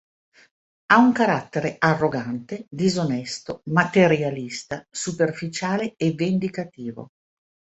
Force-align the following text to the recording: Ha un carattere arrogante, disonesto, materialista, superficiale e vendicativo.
Ha 0.87 0.97
un 0.97 1.11
carattere 1.11 1.75
arrogante, 1.77 2.65
disonesto, 2.71 3.61
materialista, 3.65 4.83
superficiale 4.89 5.93
e 5.95 6.13
vendicativo. 6.13 7.09